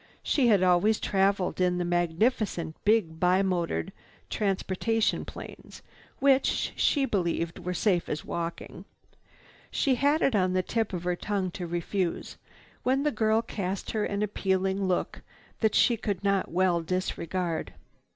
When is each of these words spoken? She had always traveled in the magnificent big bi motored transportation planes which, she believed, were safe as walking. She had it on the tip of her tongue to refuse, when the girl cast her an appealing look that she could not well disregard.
She 0.23 0.47
had 0.47 0.63
always 0.63 0.99
traveled 0.99 1.61
in 1.61 1.77
the 1.77 1.85
magnificent 1.85 2.75
big 2.83 3.19
bi 3.19 3.43
motored 3.43 3.93
transportation 4.31 5.25
planes 5.25 5.83
which, 6.17 6.73
she 6.75 7.05
believed, 7.05 7.59
were 7.59 7.75
safe 7.75 8.09
as 8.09 8.25
walking. 8.25 8.85
She 9.69 9.93
had 9.93 10.23
it 10.23 10.35
on 10.35 10.53
the 10.53 10.63
tip 10.63 10.91
of 10.91 11.03
her 11.03 11.15
tongue 11.15 11.51
to 11.51 11.67
refuse, 11.67 12.37
when 12.81 13.03
the 13.03 13.11
girl 13.11 13.43
cast 13.43 13.91
her 13.91 14.03
an 14.03 14.23
appealing 14.23 14.85
look 14.87 15.21
that 15.59 15.75
she 15.75 15.97
could 15.97 16.23
not 16.23 16.49
well 16.49 16.81
disregard. 16.81 17.75